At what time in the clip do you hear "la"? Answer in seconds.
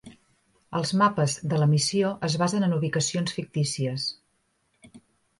1.63-1.67